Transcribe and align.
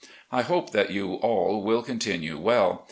I 0.31 0.41
hope 0.41 0.71
that 0.71 0.89
you 0.89 1.13
all 1.21 1.61
will 1.61 1.83
continue 1.83 2.35
well. 2.39 2.79